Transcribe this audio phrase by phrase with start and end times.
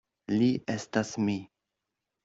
[0.37, 0.47] Li
[0.77, 1.39] estas mi.